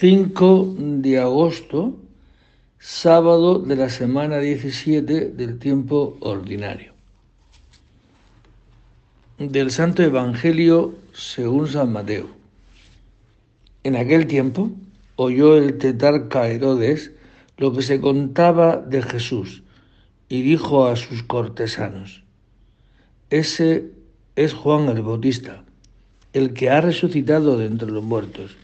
[0.00, 1.94] 5 de agosto,
[2.78, 6.94] sábado de la semana 17 del tiempo ordinario.
[9.36, 12.30] Del Santo Evangelio según San Mateo.
[13.84, 14.70] En aquel tiempo
[15.16, 17.12] oyó el tetarca Herodes
[17.58, 19.62] lo que se contaba de Jesús
[20.30, 22.22] y dijo a sus cortesanos,
[23.28, 23.90] ese
[24.34, 25.62] es Juan el Bautista,
[26.32, 28.56] el que ha resucitado de entre los muertos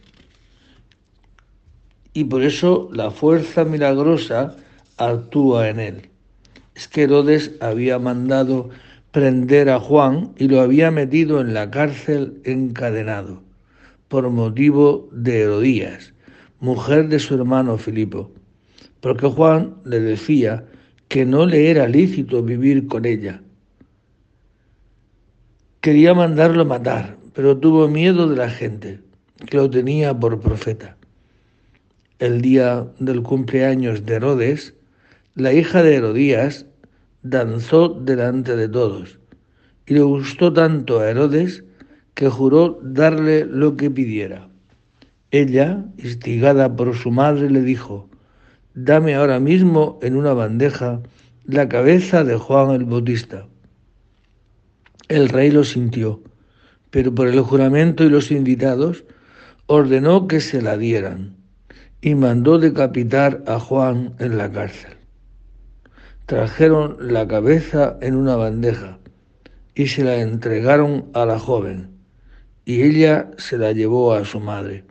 [2.17, 4.55] y por eso la fuerza milagrosa
[4.97, 6.09] actúa en él.
[6.73, 8.71] Es que Herodes había mandado
[9.11, 13.43] prender a Juan y lo había metido en la cárcel encadenado
[14.07, 16.11] por motivo de Herodías,
[16.59, 18.31] mujer de su hermano Filipo,
[18.99, 20.65] porque Juan le decía
[21.09, 23.43] que no le era lícito vivir con ella.
[25.81, 29.01] Quería mandarlo matar, pero tuvo miedo de la gente,
[29.51, 30.96] que lo tenía por profeta
[32.19, 34.73] el día del cumpleaños de Herodes,
[35.35, 36.65] la hija de Herodías
[37.21, 39.19] danzó delante de todos
[39.85, 41.63] y le gustó tanto a Herodes
[42.15, 44.49] que juró darle lo que pidiera.
[45.29, 48.09] Ella, instigada por su madre, le dijo,
[48.73, 51.01] dame ahora mismo en una bandeja
[51.45, 53.45] la cabeza de Juan el Bautista.
[55.07, 56.21] El rey lo sintió,
[56.89, 59.03] pero por el juramento y los invitados
[59.67, 61.37] ordenó que se la dieran
[62.01, 64.93] y mandó decapitar a Juan en la cárcel.
[66.25, 68.99] Trajeron la cabeza en una bandeja
[69.73, 71.89] y se la entregaron a la joven,
[72.65, 74.83] y ella se la llevó a su madre.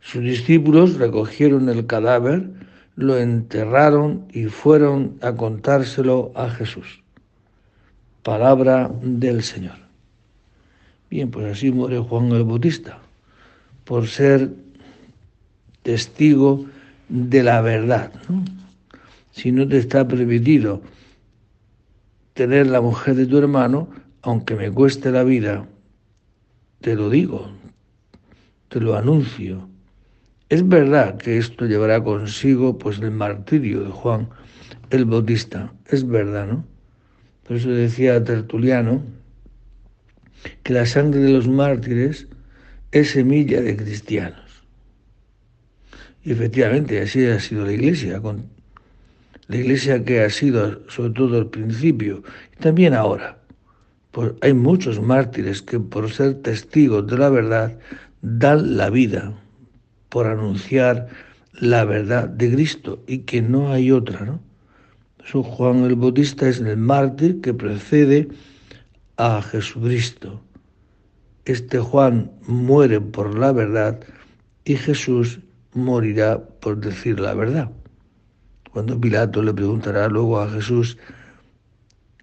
[0.00, 2.50] Sus discípulos recogieron el cadáver,
[2.96, 7.02] lo enterraron y fueron a contárselo a Jesús.
[8.22, 9.78] Palabra del Señor.
[11.10, 12.98] Bien, pues así muere Juan el Bautista,
[13.84, 14.50] por ser
[15.82, 16.66] testigo
[17.08, 18.12] de la verdad.
[19.32, 20.82] Si no te está permitido
[22.34, 23.88] tener la mujer de tu hermano,
[24.22, 25.66] aunque me cueste la vida,
[26.80, 27.50] te lo digo,
[28.68, 29.68] te lo anuncio.
[30.48, 34.28] Es verdad que esto llevará consigo pues el martirio de Juan
[34.90, 36.64] el Bautista, es verdad, ¿no?
[37.46, 39.02] Por eso decía Tertuliano
[40.62, 42.26] que la sangre de los mártires
[42.90, 44.49] es semilla de cristianos.
[46.22, 48.46] Y efectivamente, así ha sido la Iglesia, con
[49.48, 52.22] la Iglesia que ha sido sobre todo al principio
[52.56, 53.38] y también ahora.
[54.12, 57.78] Pues hay muchos mártires que por ser testigos de la verdad
[58.22, 59.32] dan la vida
[60.08, 61.08] por anunciar
[61.54, 64.40] la verdad de Cristo y que no hay otra, ¿no?
[65.24, 68.28] Eso Juan el Bautista es el mártir que precede
[69.16, 70.40] a Jesucristo.
[71.44, 74.00] Este Juan muere por la verdad
[74.64, 75.40] y Jesús
[75.74, 77.70] morirá por decir la verdad.
[78.72, 80.96] Cuando Pilato le preguntará luego a Jesús,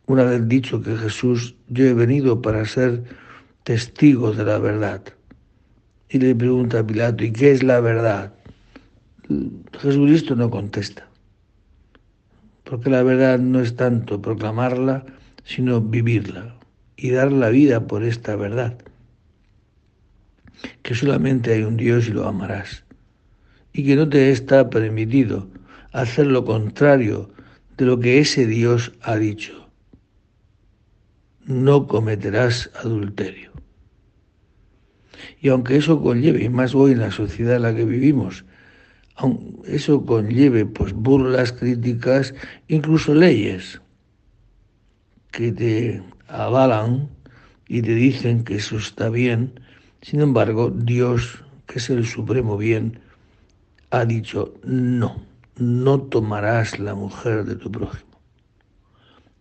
[0.05, 3.03] una vez dicho que Jesús, yo he venido para ser
[3.63, 5.01] testigo de la verdad.
[6.09, 8.33] Y le pregunta a Pilato, ¿y qué es la verdad?
[9.77, 11.05] Jesucristo no contesta,
[12.63, 15.05] porque la verdad no es tanto proclamarla,
[15.43, 16.55] sino vivirla
[16.95, 18.77] y dar la vida por esta verdad,
[20.81, 22.86] que solamente hay un Dios y lo amarás
[23.73, 25.49] y que no te está permitido
[25.91, 27.29] hacer lo contrario
[27.77, 29.69] de lo que ese Dios ha dicho.
[31.45, 33.51] No cometerás adulterio.
[35.39, 38.45] Y aunque eso conlleve, y más hoy en la sociedad en la que vivimos,
[39.65, 42.33] eso conlleve pues burlas, críticas,
[42.67, 43.81] incluso leyes
[45.31, 47.09] que te avalan
[47.67, 49.59] y te dicen que eso está bien,
[50.01, 52.99] sin embargo, Dios, que es el supremo bien,
[53.89, 55.23] ha dicho, no,
[55.57, 58.19] no tomarás la mujer de tu prójimo.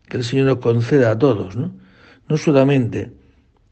[0.08, 1.72] Que el Señor nos conceda a todos, ¿no?
[2.28, 3.12] No solamente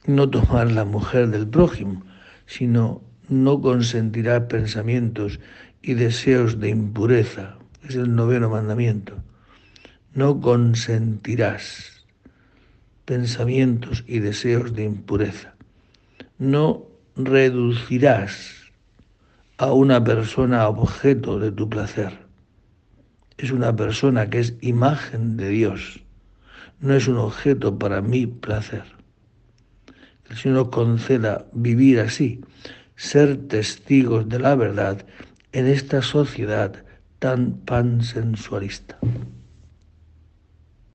[0.07, 2.03] no tomar la mujer del prójimo,
[2.47, 5.41] sino no consentirá pensamientos
[5.83, 7.57] y deseos de impureza.
[7.89, 9.15] Es el noveno mandamiento.
[10.13, 12.05] No consentirás
[13.05, 15.55] pensamientos y deseos de impureza.
[16.39, 16.87] No
[17.17, 18.64] reducirás
[19.57, 22.27] a una persona objeto de tu placer.
[23.37, 26.01] Es una persona que es imagen de Dios,
[26.81, 28.85] no es un objeto para mi placer.
[30.29, 32.41] El Señor nos conceda vivir así,
[32.97, 35.07] ser testigos de la verdad
[35.53, 36.85] en esta sociedad
[37.21, 38.99] tan pansensualista.